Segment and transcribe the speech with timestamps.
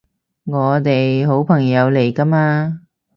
[0.45, 2.81] 我哋好朋友嚟㗎嘛